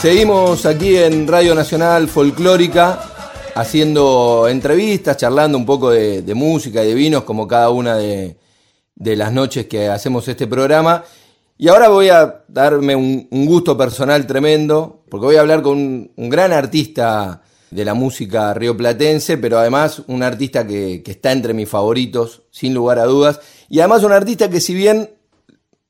[0.00, 6.94] Seguimos aquí en Radio Nacional Folclórica haciendo entrevistas, charlando un poco de, música y de
[6.94, 8.36] vinos como cada una de,
[8.94, 11.02] las noches que hacemos este programa.
[11.56, 15.76] Y ahora voy a darme un, gusto personal tremendo, porque voy a hablar con
[16.14, 17.42] un, gran artista
[17.72, 22.72] de la música rioplatense, pero además un artista que, que está entre mis favoritos, sin
[22.72, 25.17] lugar a dudas, y además un artista que si bien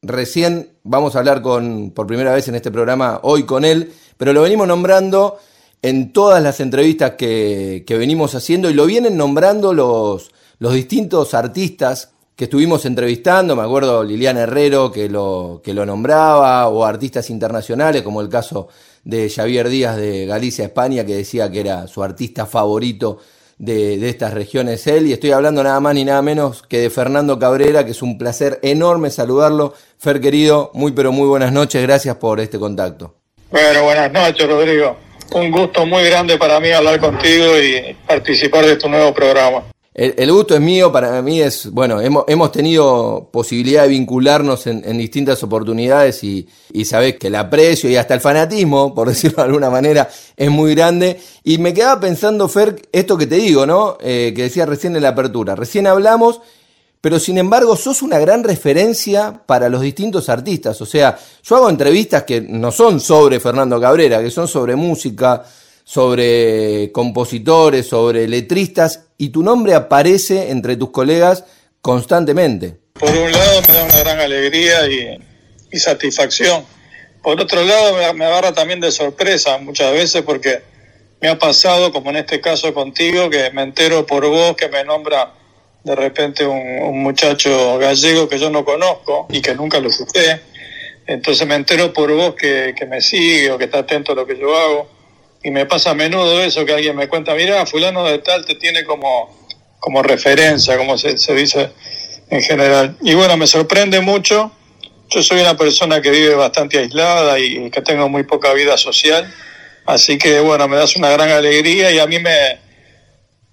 [0.02, 4.32] recién vamos a hablar con, por primera vez en este programa hoy con él, pero
[4.32, 5.38] lo venimos nombrando
[5.82, 12.12] en todas las entrevistas que, venimos haciendo y lo vienen nombrando los, los distintos artistas
[12.34, 18.02] que estuvimos entrevistando, me acuerdo Liliana Herrero que lo, que lo nombraba, o artistas internacionales,
[18.02, 18.68] como el caso
[19.02, 23.18] de Javier Díaz de Galicia, España, que decía que era su artista favorito
[23.58, 25.06] de, estas regiones él.
[25.06, 28.18] Y estoy hablando nada más ni nada menos que de Fernando Cabrera, que es un
[28.18, 29.74] placer enorme saludarlo.
[29.98, 33.14] Fer querido, muy pero muy buenas noches, gracias por este contacto.
[33.50, 34.96] Bueno, buenas noches Rodrigo.
[35.32, 39.64] Un gusto muy grande para mí hablar contigo y participar de tu nuevo programa.
[40.00, 44.96] El, gusto es mío, para mí es, bueno, hemos, hemos tenido posibilidad de vincularnos en,
[44.96, 49.48] distintas oportunidades y, y sabés que el aprecio y hasta el fanatismo, por decirlo de
[49.48, 51.20] alguna manera, es muy grande.
[51.42, 53.98] Y me quedaba pensando, Fer, esto que te digo, ¿no?
[54.00, 55.56] Eh, que decía recién en la apertura.
[55.56, 56.42] Recién hablamos,
[57.00, 60.80] pero sin embargo sos una gran referencia para los distintos artistas.
[60.80, 65.42] O sea, yo hago entrevistas que no son sobre Fernando Cabrera, que son sobre música,
[65.88, 71.44] sobre compositores, sobre letristas, y tu nombre aparece entre tus colegas
[71.80, 72.76] constantemente.
[72.92, 76.62] Por un lado me da una gran alegría y, satisfacción.
[77.22, 80.60] Por otro lado me, agarra también de sorpresa muchas veces porque
[81.22, 84.84] me ha pasado, como en este caso contigo, que me entero por vos que me
[84.84, 85.32] nombra
[85.84, 90.38] de repente un, muchacho gallego que yo no conozco y que nunca lo supe.
[91.06, 94.38] Entonces me entero por vos que me sigue o que está atento a lo que
[94.38, 94.97] yo hago
[95.42, 98.56] y me pasa a menudo eso, que alguien me cuenta, mira, fulano de tal te
[98.56, 99.46] tiene como,
[99.78, 101.70] como referencia, como se, dice
[102.30, 102.96] en general.
[103.02, 104.52] Y bueno, me sorprende mucho.
[105.10, 109.32] Yo soy una persona que vive bastante aislada y que tengo muy poca vida social.
[109.86, 112.68] Así que bueno, me das una gran alegría y a mí me...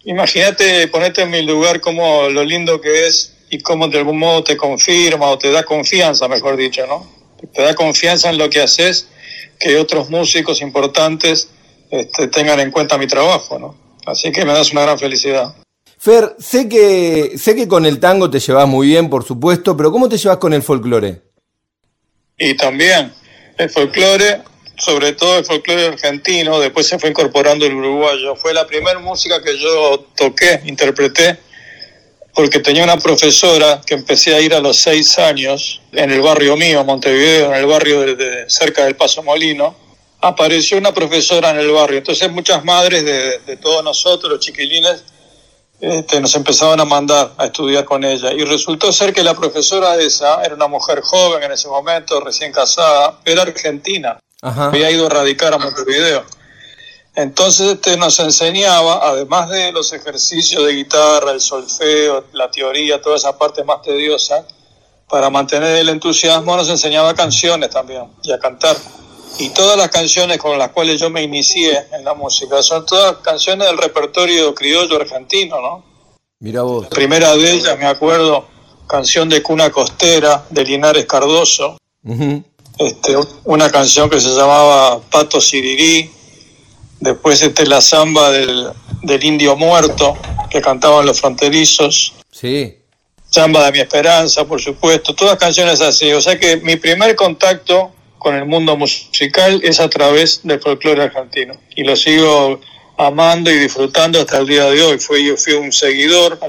[0.04, 4.44] Imagínate ponerte en mi lugar como lo lindo que es y cómo de algún modo
[4.44, 7.10] te confirma o te da confianza, mejor dicho, ¿no?
[7.54, 9.08] Te da confianza en lo que haces
[9.60, 11.50] que otros músicos importantes
[12.00, 13.76] este, tengan en cuenta mi trabajo, ¿no?
[14.06, 15.56] Así que me das una gran felicidad.
[15.98, 19.92] Fer, sé que, sé que con el tango te llevas muy bien, por supuesto, pero
[19.92, 21.22] ¿cómo te llevas con el folclore?
[22.38, 23.14] Y también
[23.58, 24.42] el folclore,
[24.78, 28.36] sobre todo el folclore argentino, después se fue incorporando el uruguayo.
[28.36, 31.40] Fue la primera música que yo toqué, interpreté,
[32.34, 36.58] porque tenía una profesora que empecé a ir a los seis años en el barrio
[36.58, 39.85] mío, Montevideo, en el barrio de cerca del Paso Molino
[40.28, 42.00] apareció una profesora en el barrio.
[42.00, 45.04] Entonces muchas madres de, todos nosotros, los chiquilines,
[45.80, 48.34] este, nos empezaban a mandar a estudiar con ella.
[48.34, 52.52] Y resultó ser que la profesora esa era una mujer joven en ese momento, recién
[52.52, 54.18] casada, era argentina.
[54.42, 56.24] Había ido a radicar a Montevideo.
[57.16, 63.16] Entonces este, nos enseñaba, además de los ejercicios de guitarra, el solfeo, la teoría, toda
[63.16, 64.46] esa parte más tediosa,
[65.08, 68.76] para mantener el entusiasmo nos enseñaba canciones también y a cantar
[69.38, 73.18] y todas las canciones con las cuales yo me inicié en la música son todas
[73.18, 75.84] canciones del repertorio criollo argentino, ¿no?
[76.40, 76.84] Mira vos.
[76.84, 78.46] La primera de ellas, me acuerdo,
[78.88, 81.78] canción de Cuna Costera, de Linares Cardoso.
[82.78, 83.16] este,
[83.46, 86.12] una canción que se llamaba Pato Sirirí.
[87.00, 88.70] Después este, la samba del,
[89.04, 90.18] del Indio Muerto,
[90.50, 92.14] que cantaban los fronterizos.
[92.32, 92.78] Sí.
[93.30, 95.14] Samba de mi esperanza, por supuesto.
[95.14, 96.12] Todas canciones así.
[96.14, 97.95] O sea que mi primer contacto
[98.26, 101.54] con el mundo musical es a través del folclore argentino.
[101.76, 102.60] Y lo sigo
[102.98, 104.98] amando y disfrutando hasta el día de hoy.
[104.98, 106.48] Fui, yo fui un seguidor a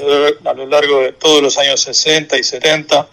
[0.54, 3.06] lo, largo de todos los años 60 y 70.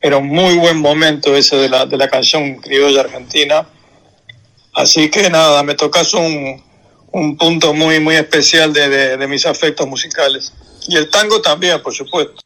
[0.00, 3.68] Era un muy buen momento ese de la, de la canción criolla argentina.
[4.74, 6.60] Así que nada, me tocas un,
[7.12, 10.52] un punto muy, muy especial de, de mis afectos musicales.
[10.88, 12.40] Y el tango también, por supuesto.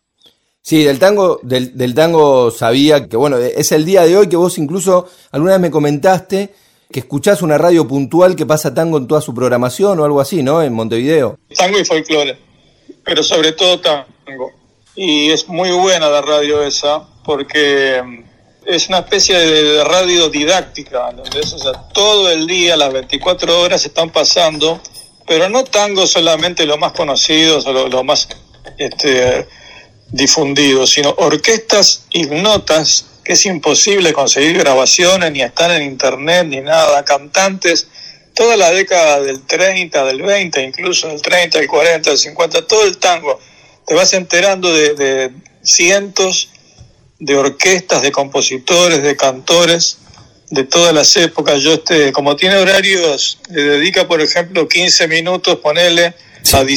[0.65, 4.59] Sí, del tango, del, tango sabía que, bueno, es el día de hoy que vos
[4.59, 6.55] incluso alguna vez me comentaste
[6.89, 10.45] que escuchás una radio puntual que pasa tango en toda su programación o algo así,
[10.45, 10.63] ¿no?
[10.63, 11.37] En Montevideo.
[11.57, 12.39] Tango y folclore,
[13.03, 14.53] pero sobre todo tango.
[14.95, 18.25] Y es muy buena la radio esa porque mm,
[18.67, 21.53] es una especie de radio didáctica, ¿entendés?
[21.55, 24.81] O sea, todo el día, las 24 horas están pasando,
[25.27, 28.29] pero no tango solamente los más conocidos o lo más...
[28.79, 29.49] Este,
[30.13, 37.05] difundido, sino orquestas ignotas que es imposible conseguir grabaciones, ni estar en internet, ni nada.
[37.05, 37.87] Cantantes,
[38.35, 42.85] toda la década del 30, del 20, incluso del 30, del 40, del 50, todo
[42.85, 43.39] el tango.
[43.87, 45.31] Te vas enterando de, de
[45.63, 46.51] cientos
[47.19, 49.99] de orquestas, de compositores, de cantores
[50.51, 51.63] de todas las épocas.
[51.63, 56.15] Yo, este, como tiene horarios, le dedica, por ejemplo, 15 minutos, ponele
[56.53, 56.77] a Di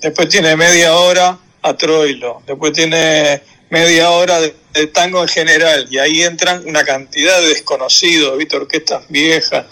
[0.00, 2.42] Después tiene media hora a Troilo.
[2.46, 4.54] Después tiene media hora de,
[4.92, 5.86] tango en general.
[5.90, 8.56] Y ahí entran una cantidad de desconocidos, ¿viste?
[8.56, 9.66] Orquestas viejas.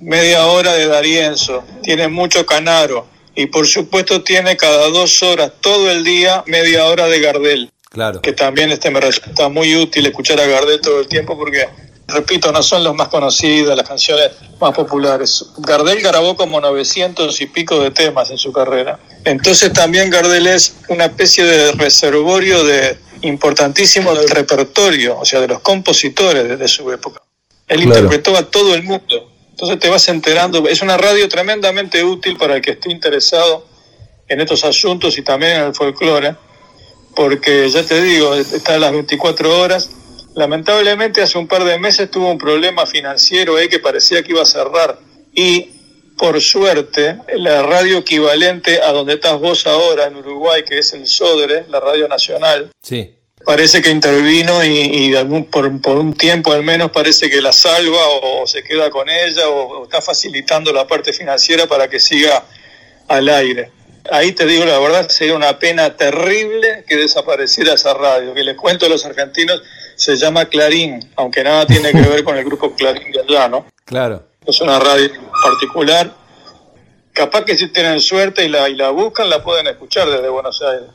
[0.00, 1.64] Media hora de Darienzo.
[1.82, 3.06] Tiene mucho Canaro.
[3.34, 7.70] Y por supuesto tiene cada dos horas, todo el día, media hora de Gardel.
[7.88, 8.20] Claro.
[8.20, 11.68] Que también este me resulta muy útil escuchar a Gardel todo el tiempo porque
[12.08, 15.44] repito, no son los más conocidos, las canciones más populares.
[15.58, 18.98] Gardel grabó como 900 y pico de temas en su carrera.
[19.24, 25.48] Entonces también Gardel es una especie de reservorio de importantísimo del repertorio, o sea, de
[25.48, 27.20] los compositores de, su época.
[27.66, 29.30] Él interpretó a todo el mundo.
[29.50, 33.66] Entonces te vas enterando, es una radio tremendamente útil para el que esté interesado
[34.28, 36.36] en estos asuntos y también en el folclore,
[37.16, 39.90] porque ya te digo, está a las 24 horas
[40.38, 44.42] Lamentablemente hace un par de meses tuvo un problema financiero ahí que parecía que iba
[44.42, 44.96] a cerrar.
[45.34, 45.70] Y
[46.16, 51.08] por suerte la radio equivalente a donde estás vos ahora en Uruguay, que es el
[51.08, 53.16] Sodre, la radio nacional, sí.
[53.44, 58.46] parece que intervino y, algún, por, un tiempo al menos parece que la salva o,
[58.46, 62.44] se queda con ella o, está facilitando la parte financiera para que siga
[63.08, 63.72] al aire.
[64.08, 68.56] Ahí te digo la verdad, sería una pena terrible que desapareciera esa radio, que les
[68.56, 69.62] cuento a los argentinos,
[69.98, 73.66] se llama Clarín, aunque nada tiene que ver con el grupo Clarín de allá, ¿no?
[73.84, 74.22] Claro.
[74.46, 75.10] Es una radio
[75.42, 76.14] particular.
[77.12, 80.62] Capaz que si tienen suerte y la, y la buscan, la pueden escuchar desde Buenos
[80.62, 80.88] Aires.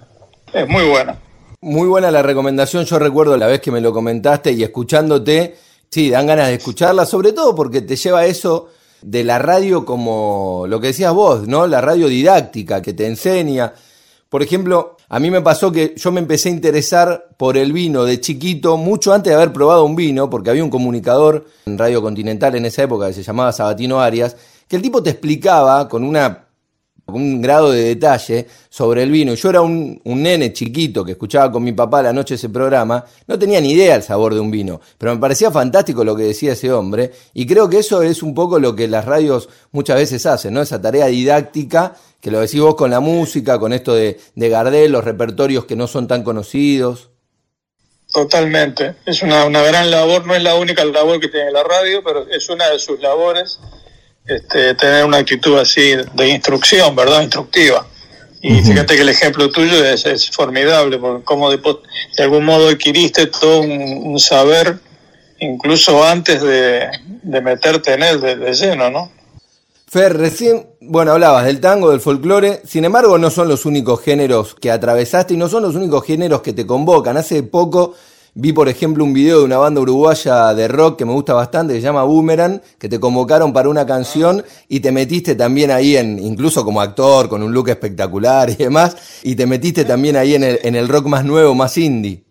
[0.53, 1.19] Es muy buena.
[1.59, 5.57] Muy buena la recomendación, yo recuerdo la vez que me lo comentaste y escuchándote,
[5.89, 8.69] sí, dan ganas de escucharla, sobre todo porque te lleva eso
[9.01, 11.67] de la radio como lo que decías vos, ¿no?
[11.67, 13.73] La radio didáctica que te enseña.
[14.29, 18.04] Por ejemplo, a mí me pasó que yo me empecé a interesar por el vino
[18.04, 22.01] de chiquito, mucho antes de haber probado un vino, porque había un comunicador en Radio
[22.01, 24.36] Continental en esa época que se llamaba Sabatino Arias,
[24.68, 26.42] que el tipo te explicaba con una
[27.07, 29.33] un grado de detalle sobre el vino.
[29.33, 33.38] Yo era un, nene chiquito que escuchaba con mi papá la noche ese programa, no
[33.38, 36.53] tenía ni idea del sabor de un vino, pero me parecía fantástico lo que decía
[36.53, 40.25] ese hombre y creo que eso es un poco lo que las radios muchas veces
[40.25, 40.61] hacen, ¿no?
[40.61, 44.91] Esa tarea didáctica que lo decís vos con la música, con esto de, de Gardel,
[44.91, 47.09] los repertorios que no son tan conocidos.
[48.13, 52.01] Totalmente, es una, una gran labor, no es la única labor que tiene la radio,
[52.03, 53.59] pero es una de sus labores
[54.25, 57.21] este, tener una actitud así de instrucción, ¿verdad?
[57.21, 57.85] Instructiva.
[58.41, 61.59] Y fíjate que el ejemplo tuyo es, es formidable, porque como de,
[62.17, 64.79] algún modo adquiriste todo un, saber,
[65.39, 66.89] incluso antes de,
[67.23, 69.09] meterte en él de, lleno, ¿no?
[69.87, 74.55] Fer, recién, bueno, hablabas del tango, del folclore, sin embargo no son los únicos géneros
[74.55, 77.15] que atravesaste y no son los únicos géneros que te convocan.
[77.15, 77.93] Hace poco
[78.35, 81.75] Vi, por ejemplo, un video de una banda uruguaya de rock que me gusta bastante,
[81.75, 85.95] que se llama Boomerang, que te convocaron para una canción y te metiste también ahí
[85.97, 90.33] en, incluso como actor, con un look espectacular y demás, y te metiste también ahí
[90.33, 92.24] en el, en el rock más nuevo, más indie.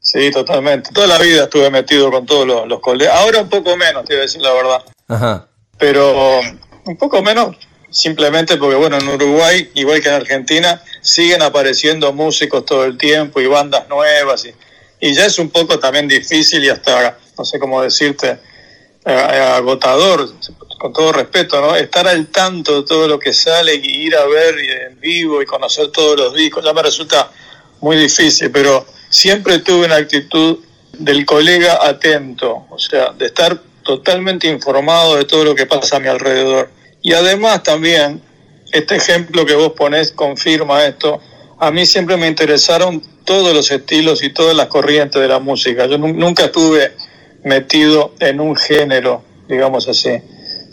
[0.00, 0.90] Sí, totalmente.
[0.92, 3.14] Toda la vida estuve metido con todos los, colegas.
[3.14, 4.82] Ahora un poco menos, te voy a decir la verdad.
[5.06, 5.48] Ajá.
[5.78, 6.40] Pero
[6.86, 7.56] un poco menos
[7.90, 13.40] simplemente porque, bueno, en Uruguay, igual que en Argentina, siguen apareciendo músicos todo el tiempo
[13.40, 14.52] y bandas nuevas y
[15.00, 18.38] y ya es un poco también difícil y hasta, no sé cómo decirte,
[19.04, 20.32] eh, agotador,
[20.78, 21.76] con todo respeto, ¿no?
[21.76, 25.46] Estar al tanto de todo lo que sale y ir a ver en vivo y
[25.46, 27.30] conocer todos los discos, ya me resulta
[27.80, 30.58] muy difícil, pero siempre tuve una actitud
[30.92, 36.00] del colega atento, o sea, de estar totalmente informado de todo lo que pasa a
[36.00, 36.70] mi alrededor.
[37.02, 38.20] Y además también,
[38.72, 41.20] este ejemplo que vos ponés confirma esto,
[41.58, 45.86] a mí siempre me interesaron todos los estilos y todas las corrientes de la música.
[45.86, 46.92] Yo nunca estuve
[47.44, 50.10] metido en un género, digamos así,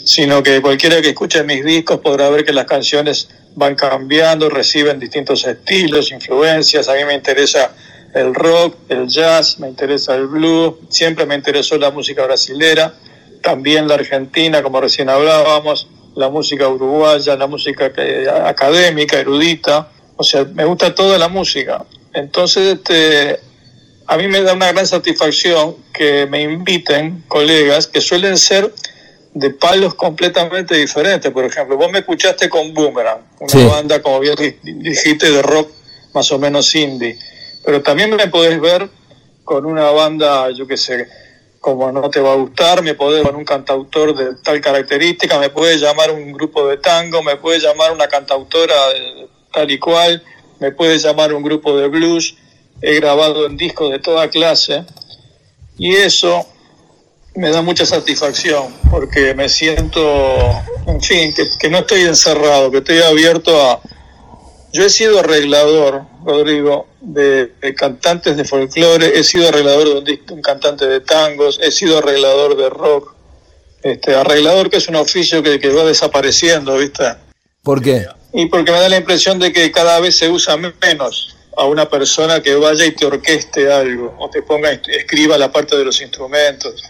[0.04, 5.00] sino que cualquiera que escuche mis discos podrá ver que las canciones van cambiando, reciben
[5.00, 6.90] distintos estilos, influencias.
[6.90, 7.74] A mí me interesa
[8.14, 12.94] el rock, el jazz, me interesa el blues, siempre me interesó la música brasilera,
[13.42, 17.92] también la argentina, como recién hablábamos, la música uruguaya, la música
[18.46, 19.90] académica, erudita.
[20.16, 21.86] O sea, me gusta toda la música.
[22.14, 23.40] Entonces, este,
[24.08, 28.72] a mí me da una gran satisfacción que me inviten colegas que suelen ser
[29.34, 31.32] de palos completamente diferentes.
[31.32, 35.72] Por ejemplo, vos me escuchaste con Boomerang, una banda, como bien dijiste, de rock
[36.14, 37.18] más o menos indie.
[37.66, 38.90] Pero también me podés ver
[39.44, 41.08] con una banda, yo qué sé,
[41.60, 45.50] como no te va a gustar, me puede con un cantautor de tal característica, me
[45.50, 48.76] puede llamar un grupo de tango, me puede llamar una cantautora
[49.54, 50.24] tal y cual,
[50.60, 52.36] me puede llamar un grupo de blues,
[52.82, 54.84] he grabado en discos de toda clase
[55.78, 56.46] y eso
[57.36, 60.02] me da mucha satisfacción porque me siento,
[60.88, 63.82] en fin, que, que no estoy encerrado, que estoy abierto a...
[64.72, 70.88] Yo he sido arreglador, Rodrigo, de, cantantes de folclore, he sido arreglador de un, cantante
[70.88, 73.14] de tangos, he sido arreglador de rock,
[73.84, 77.04] este, arreglador que es un oficio que, que va desapareciendo, ¿viste?
[77.62, 78.08] ¿Por qué?
[78.34, 81.88] Y porque me da la impresión de que cada vez se usa menos a una
[81.88, 86.02] persona que vaya y te orqueste algo, o te ponga, escriba la parte de los
[86.02, 86.84] instrumentos.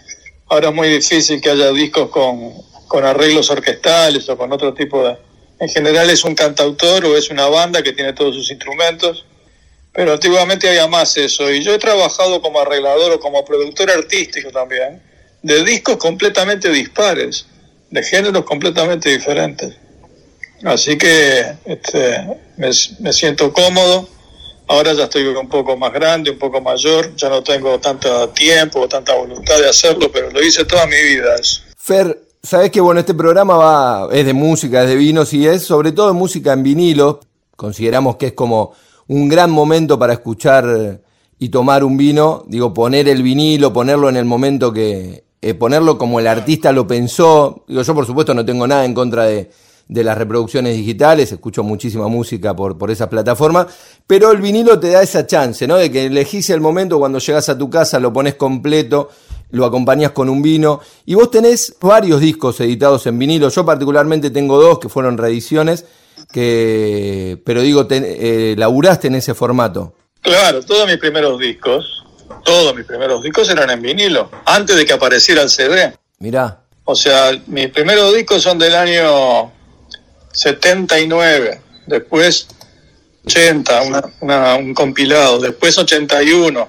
[0.48, 2.52] Ahora es muy difícil que haya discos con,
[2.88, 5.16] con arreglos orquestales o con otro tipo de...
[5.60, 9.24] En general es un cantautor o es una banda que tiene todos sus instrumentos
[9.94, 11.50] pero antiguamente había más eso.
[11.50, 15.00] Y yo he trabajado como arreglador o como productor artístico también,
[15.40, 17.46] de discos completamente dispares,
[17.90, 19.76] de géneros completamente diferentes.
[20.64, 22.72] Así que este, me,
[23.12, 24.08] siento cómodo.
[24.66, 28.88] Ahora ya estoy un poco más grande, un poco mayor, ya no tengo tanto tiempo
[28.88, 31.34] tanta voluntad de hacerlo, pero lo hice toda mi vida.
[31.76, 35.64] Fer, sabes que bueno, este programa va, es de música, es de vinos y es
[35.64, 37.20] sobre todo música en vinilo.
[37.56, 38.72] Consideramos que es como
[39.08, 40.98] un gran momento para escuchar
[41.38, 45.98] y tomar un vino, digo, poner el vinilo, ponerlo en el momento que, eh, ponerlo
[45.98, 47.66] como el artista lo pensó.
[47.68, 49.50] Digo, yo por supuesto no tengo nada en contra de,
[49.88, 53.66] de las reproducciones digitales, escucho muchísima música por, por esas plataformas,
[54.06, 55.76] pero el vinilo te da esa chance, ¿no?
[55.76, 59.10] De que elegís el momento cuando llegas a tu casa, lo pones completo,
[59.50, 64.30] lo acompañas con un vino, y vos tenés varios discos editados en vinilo, yo particularmente
[64.30, 65.84] tengo dos que fueron reediciones,
[66.32, 69.94] que, pero digo, eh, laburaste en ese formato.
[70.22, 72.04] Claro, todos mis primeros discos,
[72.44, 75.92] todos mis primeros discos eran en vinilo, antes de que apareciera el CD.
[76.18, 76.60] Mirá.
[76.86, 79.52] O sea, mis primeros discos son del año
[80.34, 82.48] 79, después
[83.26, 83.82] 80,
[84.58, 86.68] un compilado, después 81,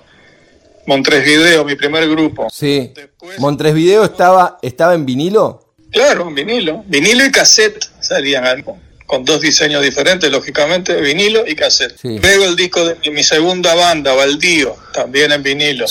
[0.88, 2.48] Montres Video, mi primer grupo.
[2.52, 2.94] Sí.
[3.40, 5.74] Montres Video estaba, estaba en vinilo.
[5.92, 6.84] Claro, en vinilo.
[6.88, 12.00] Vinilo y cassette salían algo con dos diseños diferentes, lógicamente, vinilo y cassette.
[12.04, 15.86] Luego el disco de mi segunda banda, Baldío, también en vinilo.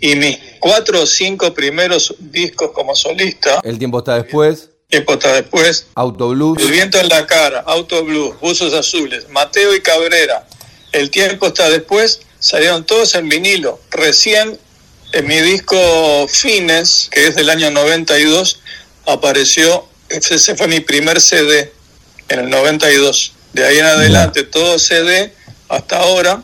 [0.00, 3.60] Y mis cuatro o cinco primeros discos como solista.
[3.62, 4.70] El tiempo está después.
[4.92, 5.86] Tiempo está después.
[5.94, 6.62] Auto Blues.
[6.62, 10.46] El viento en la cara, Auto Blues, Buzos Azules, Mateo y Cabrera.
[10.92, 12.20] El tiempo está después.
[12.38, 13.80] Salieron todos en vinilo.
[13.90, 14.58] Recién
[15.12, 18.60] en mi disco Fines, que es del año 92,
[19.06, 21.72] apareció, ese fue mi primer CD
[22.28, 23.32] en el 92.
[23.54, 25.32] De ahí en adelante todo CD
[25.70, 26.42] hasta ahora.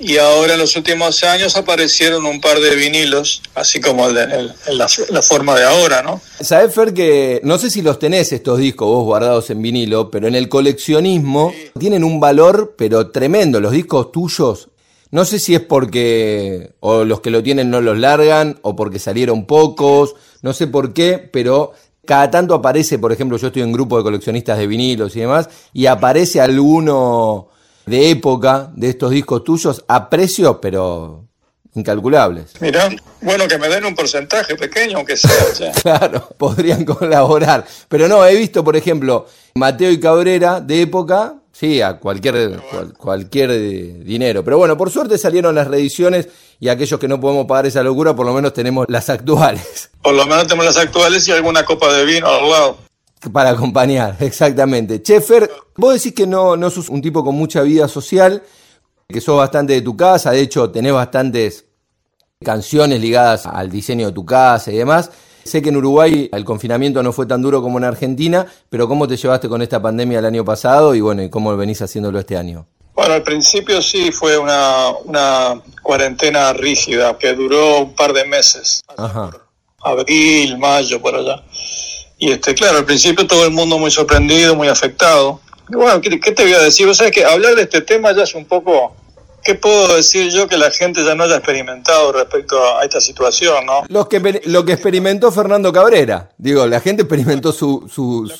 [0.00, 4.88] Y ahora en los últimos años aparecieron un par de vinilos, así como en, la,
[5.22, 6.22] forma de ahora, ¿no?
[6.40, 10.26] Sabes, Fer, que no sé si los tenés estos discos vos guardados en vinilo, pero
[10.26, 13.60] en el coleccionismo tienen un valor, pero tremendo.
[13.60, 14.68] Los discos tuyos,
[15.10, 18.98] no sé si es porque o los que lo tienen no los largan, o porque
[18.98, 21.72] salieron pocos, no sé por qué, pero
[22.06, 25.50] cada tanto aparece, por ejemplo, yo estoy en grupo de coleccionistas de vinilos y demás,
[25.74, 27.48] y aparece alguno
[27.90, 31.24] de época de estos discos tuyos a precios, pero
[31.74, 32.52] incalculables.
[32.60, 32.88] Mirá,
[33.20, 35.72] bueno que me den un porcentaje pequeño, aunque sea.
[35.82, 37.66] claro, podrían colaborar.
[37.88, 42.60] Pero no, he visto, por ejemplo, Mateo y Cabrera de época, sí, a cualquier,
[42.96, 44.44] cualquier dinero.
[44.44, 46.28] Pero bueno, por suerte salieron las reediciones
[46.60, 49.90] y aquellos que no podemos pagar esa locura, por lo menos tenemos las actuales.
[50.00, 52.89] Por lo menos tenemos las actuales y alguna copa de vino al lado.
[53.32, 55.02] Para acompañar, exactamente.
[55.02, 58.42] Chefer, vos decís que no, no sos un tipo con mucha vida social,
[59.08, 61.66] que sos bastante de tu casa, de hecho tenés bastantes
[62.42, 65.10] canciones ligadas al diseño de tu casa y demás.
[65.44, 69.08] Sé que en Uruguay el confinamiento no fue tan duro como en Argentina, pero ¿cómo
[69.08, 72.66] te llevaste con esta pandemia el año pasado y bueno, cómo venís haciéndolo este año?
[72.94, 78.82] Bueno, al principio sí fue una, una cuarentena rígida que duró un par de meses.
[79.82, 81.42] Abril, mayo, por allá.
[82.20, 85.40] Y este, claro, al principio todo el mundo muy sorprendido, muy afectado.
[85.68, 86.86] bueno, ¿qué, te voy a decir?
[86.86, 88.94] Vos sabés que hablar de este tema ya es un poco
[89.42, 93.64] ¿Qué puedo decir yo que la gente ya no haya experimentado respecto a esta situación,
[93.64, 93.84] no?
[93.88, 96.30] Lo que, lo que experimentó Fernando Cabrera.
[96.36, 97.88] Digo, la gente experimentó su...
[97.90, 98.30] su,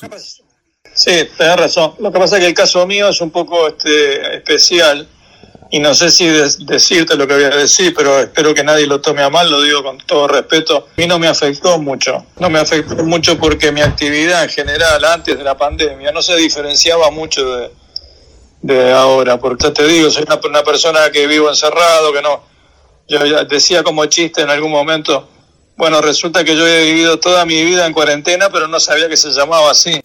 [0.93, 1.93] Sí, tenés razón.
[1.99, 5.07] Lo que pasa es que el caso mío es un poco este, especial
[5.73, 8.99] y no sé si decirte lo que voy a decir, pero espero que nadie lo
[8.99, 10.87] tome a mal, lo digo con todo respeto.
[10.89, 15.03] A mí no me afectó mucho, no me afectó mucho porque mi actividad en general
[15.05, 17.71] antes de la pandemia no se diferenciaba mucho de,
[18.61, 22.43] de ahora, porque te digo, soy una, persona que vivo encerrado, que no,
[23.07, 25.29] Yo decía como chiste en algún momento,
[25.77, 29.15] bueno, resulta que yo he vivido toda mi vida en cuarentena, pero no sabía que
[29.15, 30.01] se llamaba así.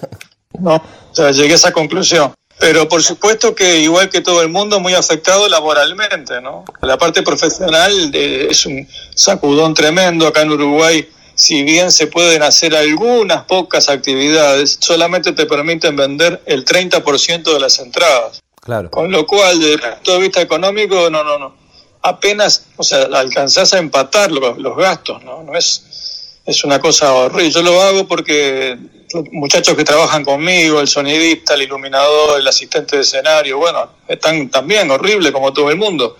[0.60, 2.34] no, o sea, llegué a esa conclusión.
[2.58, 6.64] Pero por supuesto que igual que todo el mundo, muy afectado laboralmente, ¿no?
[6.80, 11.08] La parte profesional eh, es un sacudón tremendo acá en Uruguay.
[11.34, 17.60] Si bien se pueden hacer algunas pocas actividades, solamente te permiten vender el 30% de
[17.60, 18.42] las entradas.
[18.62, 18.90] Claro.
[18.90, 21.54] Con lo cual, desde el punto de vista económico, no, no, no.
[22.00, 25.42] Apenas, o sea, alcanzás a empatar los, los gastos, ¿no?
[25.42, 25.84] No es,
[26.46, 27.50] es una cosa horrible.
[27.50, 28.78] Yo lo hago porque
[29.32, 34.90] muchachos que trabajan conmigo, el sonidista, el iluminador, el asistente de escenario, bueno, están también
[34.90, 36.16] horrible como todo el mundo.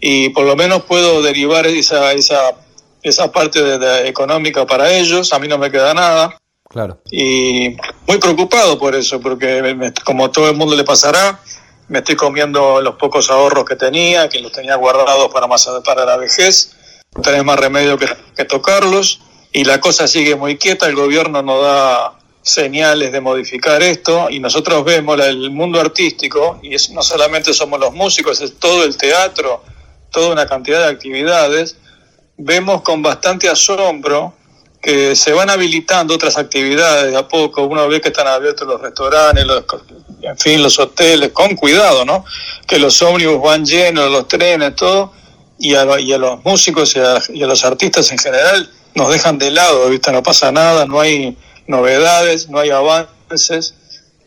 [0.00, 2.54] Y por lo menos puedo derivar esa, esa,
[3.02, 6.38] esa parte de, económica para ellos, a mí no me queda nada.
[6.68, 7.00] Claro.
[7.10, 7.76] Y
[8.06, 11.40] muy preocupado por eso, porque como todo el mundo le pasará,
[11.88, 16.06] me estoy comiendo los pocos ahorros que tenía, que los tenía guardados para, más, para
[16.06, 16.76] la vejez,
[17.14, 19.20] no tenés más remedio que, que tocarlos
[19.52, 24.40] y la cosa sigue muy quieta, el gobierno no da señales de modificar esto y
[24.40, 28.96] nosotros vemos el mundo artístico y es, no solamente somos los músicos, es todo el
[28.96, 29.62] teatro,
[30.10, 31.76] toda una cantidad de actividades,
[32.36, 34.34] vemos con bastante asombro
[34.80, 38.80] que se van habilitando otras actividades de a poco, uno ve que están abiertos los
[38.80, 39.64] restaurantes, los,
[40.22, 42.24] en fin, los hoteles, con cuidado, ¿no?
[42.66, 45.12] Que los ómnibus van llenos, los trenes, todo,
[45.58, 49.12] y a, y a los músicos y a, y a los artistas en general nos
[49.12, 50.12] dejan de lado, ¿viste?
[50.12, 53.74] No pasa nada, no hay novedades, no hay avances.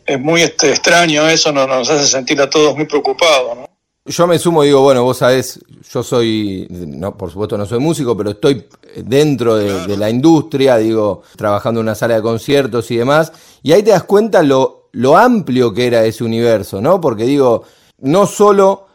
[0.06, 3.74] Es muy este, extraño eso, nos hace sentir a todos muy preocupados, ¿no?
[4.06, 7.78] Yo me sumo y digo, bueno, vos sabés, yo soy, no, por supuesto no soy
[7.78, 8.66] músico, pero estoy
[8.96, 13.72] dentro de, de, la industria, digo, trabajando en una sala de conciertos y demás, y
[13.72, 17.00] ahí te das cuenta lo, lo amplio que era ese universo, ¿no?
[17.00, 17.64] Porque digo,
[18.00, 18.88] no solo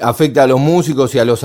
[0.00, 1.44] afecta a los músicos y a los,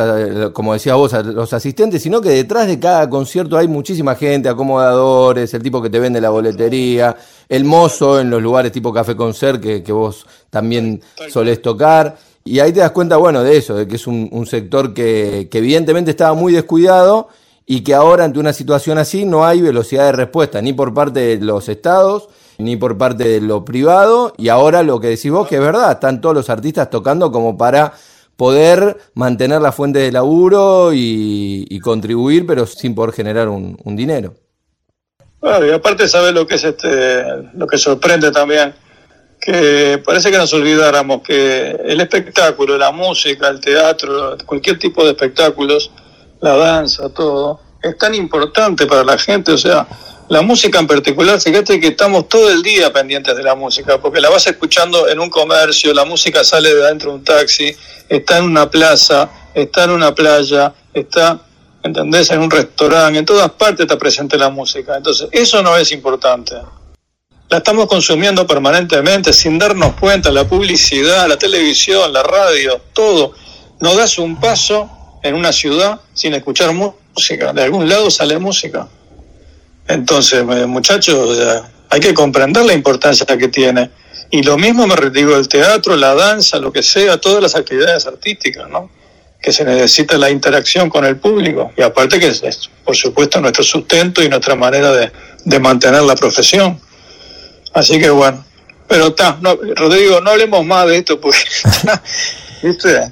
[0.54, 4.50] como decías vos, a los asistentes, sino que detrás de cada concierto hay muchísima gente,
[4.50, 7.16] acomodadores, el tipo que te vende la boletería,
[7.48, 12.18] el mozo en los lugares tipo Café Concert que, que vos también solés tocar.
[12.44, 15.48] Y ahí te das cuenta, bueno, de eso, de que es un, un sector que,
[15.52, 17.28] que evidentemente estaba muy descuidado
[17.66, 21.20] y que ahora ante una situación así no hay velocidad de respuesta, ni por parte
[21.20, 25.48] de los estados, ni por parte de lo privado, y ahora lo que decís vos,
[25.48, 27.94] que es verdad, están todos los artistas tocando como para
[28.40, 34.34] poder mantener la fuente de laburo y, y contribuir, pero sin poder generar un, dinero.
[35.44, 37.22] Y aparte sabes lo que es este,
[37.54, 38.74] lo que sorprende también,
[39.42, 45.10] que parece que nos olvidáramos que el espectáculo, la música, el teatro, cualquier tipo de
[45.12, 45.92] espectáculos,
[46.40, 49.86] la danza, todo, es tan importante para la gente, o sea,
[50.30, 54.22] la música en particular, fíjate que estamos todo el día pendientes de la música, porque
[54.22, 57.76] la vas escuchando en un comercio, la música sale de adentro de un taxi,
[58.08, 61.42] está en una plaza, está en una playa, está,
[61.82, 64.98] ¿entendés?, en un restaurante, en todas partes está presente la música.
[64.98, 66.54] Entonces, eso no es importante.
[67.50, 73.34] La estamos consumiendo permanentemente sin darnos cuenta, la publicidad, la televisión, la radio, todo.
[73.80, 74.88] No das un paso
[75.24, 78.88] en una ciudad sin escuchar música, de algún lado sale música.
[79.90, 83.90] Entonces, eh, muchachos, hay que comprender la importancia que tiene.
[84.30, 88.06] Y lo mismo me digo el teatro, la danza, lo que sea, todas las actividades
[88.06, 88.92] artísticas, ¿no?
[89.42, 91.72] Que se necesita la interacción con el público.
[91.76, 95.12] Y aparte que es, por supuesto, nuestro sustento y nuestra manera de,
[95.44, 96.80] de mantener la profesión.
[97.74, 98.46] Así que bueno.
[98.88, 99.40] Pero está,
[99.76, 101.40] Rodrigo, no hablemos más de esto porque,
[102.64, 103.12] ¿viste?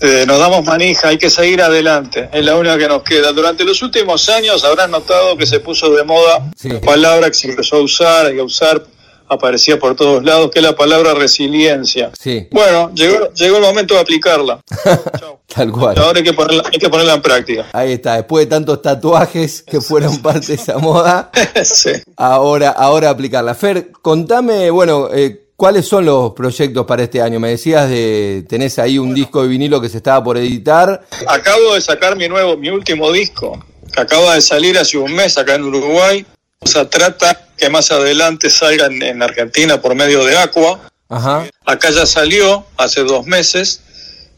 [0.00, 3.32] Eh, nos damos manija, hay que seguir adelante, es la única que nos queda.
[3.32, 6.68] Durante los últimos años habrás notado que se puso de moda sí.
[6.68, 8.82] la palabra que se empezó a usar y a usar,
[9.28, 12.12] aparecía por todos lados, que es la palabra resiliencia.
[12.18, 12.46] Sí.
[12.50, 14.60] Bueno, llegó, llegó el momento de aplicarla.
[15.54, 15.98] Tal cual.
[15.98, 17.66] Ahora hay que, ponerla, hay que ponerla en práctica.
[17.72, 21.30] Ahí está, después de tantos tatuajes que fueron parte de esa moda,
[21.64, 21.92] sí.
[22.16, 23.54] ahora, ahora aplicarla.
[23.54, 27.40] Fer, contame, bueno, eh, ¿Cuáles son los proyectos para este año?
[27.40, 31.06] Me decías de tenés ahí un bueno, disco de vinilo que se estaba por editar.
[31.26, 35.38] Acabo de sacar mi nuevo, mi último disco, que acaba de salir hace un mes
[35.38, 36.26] acá en Uruguay.
[36.58, 40.90] O sea, trata que más adelante salga en, en Argentina por medio de Aqua.
[41.08, 41.46] Ajá.
[41.64, 43.80] Acá ya salió hace dos meses.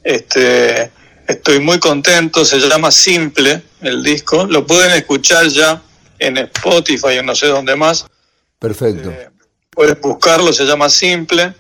[0.04, 0.92] Este,
[1.26, 2.44] estoy muy contento.
[2.44, 4.46] Se llama Simple el disco.
[4.46, 5.83] Lo pueden escuchar ya
[6.20, 8.07] en Spotify y no sé dónde más.
[8.61, 9.11] Perfecto.
[9.11, 9.31] Eh,
[9.79, 11.55] puedes buscarlo, se llama Simple.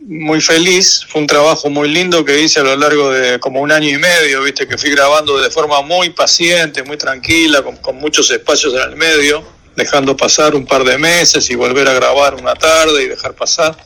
[0.00, 3.70] Muy feliz, fue un trabajo muy lindo que hice a lo largo de como un
[3.70, 7.94] año y medio, viste, que fui grabando de forma muy paciente, muy tranquila, con, con
[7.94, 9.44] muchos espacios en el medio,
[9.76, 13.76] dejando pasar un par de meses y volver a grabar una tarde y dejar pasar.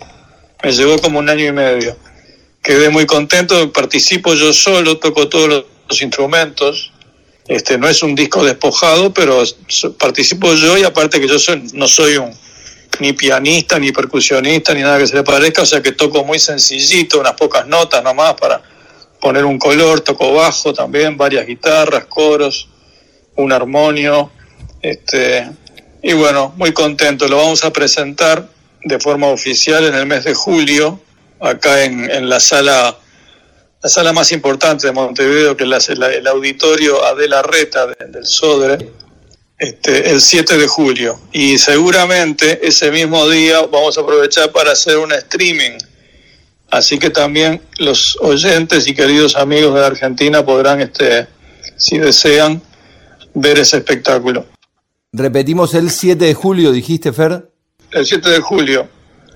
[0.63, 1.95] Me llevó como un año y medio.
[2.63, 6.91] Quedé muy contento, participo yo solo, toco todos los instrumentos.
[7.49, 9.43] Este, no es un disco despojado, pero
[9.99, 11.37] participo yo y aparte que yo
[11.75, 12.33] no soy un,
[13.01, 16.39] ni pianista, ni percusionista, ni nada que se le parezca, o sea que toco muy
[16.39, 18.61] sencillito, unas pocas notas nomás para
[19.21, 22.69] poner un color, toco bajo también, varias guitarras, coros,
[23.37, 24.31] un armonio,
[24.81, 25.49] este,
[26.03, 28.49] y bueno, muy contento, lo vamos a presentar
[28.85, 31.01] de forma oficial en el mes de julio,
[31.41, 32.97] acá en, la sala
[33.83, 38.79] la sala más importante de Montevideo, que es el auditorio Adela Reta del Sodre,
[39.63, 41.21] este, el 7 de julio.
[41.31, 45.79] Y seguramente ese mismo día vamos a aprovechar para hacer un streaming.
[46.69, 51.29] Así que también los oyentes y queridos amigos de la Argentina podrán, este,
[51.77, 52.61] si desean,
[53.35, 54.47] ver ese espectáculo.
[55.13, 57.49] Repetimos el 7 de julio, dijiste, Fer.
[57.93, 58.89] El 7 de julio,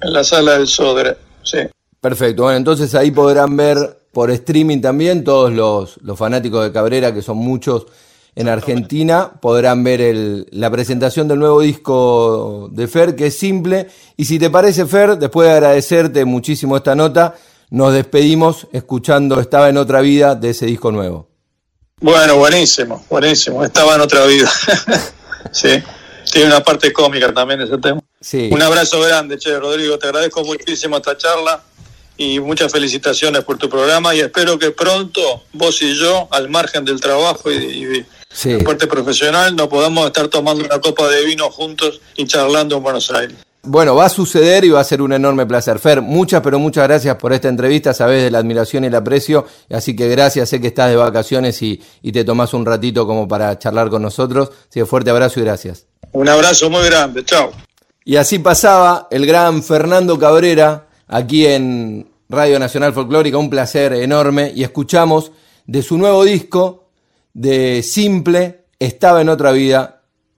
[0.03, 1.59] en la sala del Sodre, sí.
[2.01, 3.77] Perfecto, bueno, entonces ahí podrán ver
[4.11, 7.87] por streaming también todos los, los fanáticos de Cabrera, que son muchos
[8.37, 13.89] en Argentina podrán ver la presentación del nuevo disco de Fer, que es simple.
[14.19, 17.35] Y si te parece, Fer, después de agradecerte muchísimo esta nota,
[17.71, 21.31] nos despedimos escuchando Estaba en otra vida de ese disco nuevo.
[21.99, 23.65] Bueno, buenísimo, buenísimo.
[23.65, 24.51] Estaba en otra vida.
[25.51, 25.83] sí,
[26.31, 28.01] tiene una parte cómica también ese tema.
[28.21, 28.51] Sí.
[28.53, 29.99] Un abrazo grande, che, Rodrigo.
[29.99, 31.63] Te agradezco muchísimo esta charla
[32.17, 36.85] y muchas felicitaciones por tu programa y espero que pronto vos y yo, al margen
[36.85, 38.57] del trabajo y, sí.
[38.65, 43.11] parte profesional, nos podamos estar tomando una copa de vino juntos y charlando en Buenos
[43.11, 43.37] Aires.
[43.69, 45.81] Bueno, va a suceder y va a ser un enorme placer.
[45.81, 47.93] Fer, muchas, pero muchas gracias por esta entrevista.
[47.93, 49.45] Sabes de la admiración y el aprecio.
[49.71, 50.51] Así que gracias.
[50.51, 54.51] Sé que estás de vacaciones y, te tomás un ratito como para charlar con nosotros.
[54.71, 55.87] Así que fuerte abrazo y gracias.
[56.13, 57.25] Un abrazo muy grande.
[57.25, 57.51] Chao.
[58.05, 63.39] Y así pasaba el gran Fernando Cabrera aquí en Radio Nacional Folclórica.
[63.39, 64.53] Un placer enorme.
[64.55, 65.33] Y escuchamos
[65.67, 66.89] de su nuevo disco
[67.35, 69.97] de Simple, Estaba en otra vida,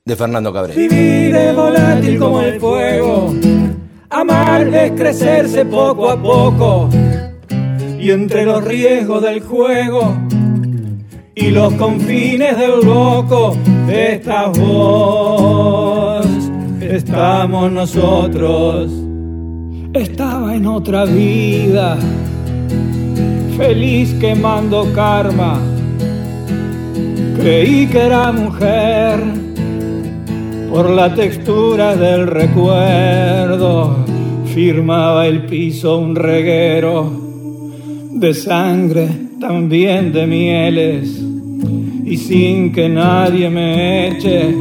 [0.08, 0.78] de Fernando Cabrera.
[0.78, 3.34] Vivir es volátil como el fuego,
[4.08, 6.88] amar es crecerse poco a poco,
[8.00, 10.16] y entre los riesgos del juego
[11.34, 13.54] y los confines del loco,
[13.88, 16.26] esta voz,
[16.80, 19.07] estamos nosotros.
[19.92, 21.96] Estaba en otra vida,
[23.56, 25.58] feliz quemando karma
[27.40, 29.20] Creí que era mujer
[30.70, 33.96] por la textura del recuerdo.
[34.46, 37.10] Firmaba el piso un reguero
[38.10, 39.08] de sangre,
[39.40, 41.22] también de mieles.
[42.04, 44.52] Y sin que nadie me eche,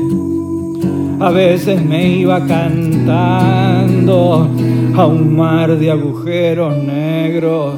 [1.20, 4.50] a veces me iba cantando
[4.96, 7.76] a un mar de agujeros negros.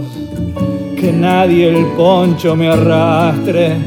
[0.96, 3.78] Que nadie el poncho me arrastre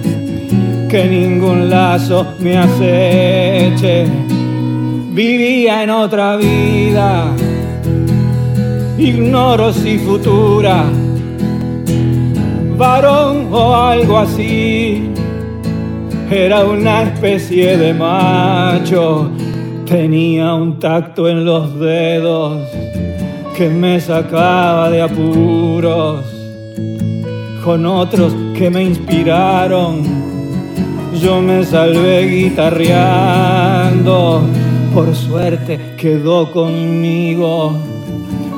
[0.93, 4.05] que ningún lazo me aceche.
[5.15, 7.33] Vivía en otra vida,
[8.99, 10.85] ignoro si futura,
[12.77, 15.09] varón o algo así.
[16.33, 19.31] Era una especie de macho,
[19.87, 22.68] tenía un tacto en los dedos
[23.57, 26.25] que me sacaba de apuros,
[27.64, 30.23] con otros que me inspiraron
[31.23, 34.42] yo me salvé guitarreando,
[34.92, 37.79] por suerte quedó conmigo,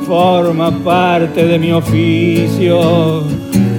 [0.07, 3.25] forma parte de mi oficio,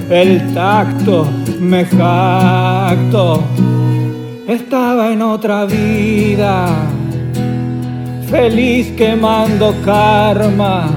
[0.08, 1.26] el tacto
[1.58, 3.42] me jacto,
[4.46, 6.68] estaba en otra vida,
[8.30, 10.88] feliz quemando karma,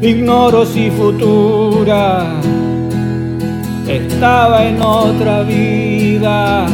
[0.00, 2.26] ignoro si futura
[3.88, 6.66] estaba en otra vida